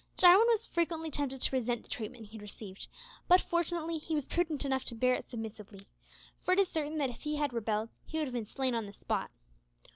Jarwin 0.17 0.47
was 0.49 0.65
frequently 0.65 1.11
tempted 1.11 1.41
to 1.41 1.55
resent 1.55 1.83
the 1.83 1.87
treatment 1.87 2.25
he 2.25 2.39
received, 2.39 2.87
but, 3.27 3.39
fortunately, 3.39 3.99
he 3.99 4.15
was 4.15 4.25
prudent 4.25 4.65
enough 4.65 4.83
to 4.85 4.95
bear 4.95 5.13
it 5.13 5.29
submissively, 5.29 5.85
for 6.43 6.53
it 6.55 6.59
is 6.59 6.69
certain 6.69 6.97
that 6.97 7.11
if 7.11 7.21
he 7.21 7.35
had 7.35 7.53
rebelled 7.53 7.89
he 8.03 8.17
would 8.17 8.25
have 8.25 8.33
been 8.33 8.43
slain 8.47 8.73
on 8.73 8.87
the 8.87 8.93
spot. 8.93 9.29